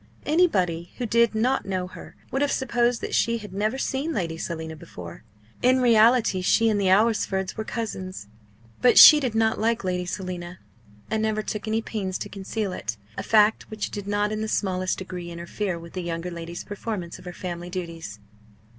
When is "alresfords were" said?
6.89-7.63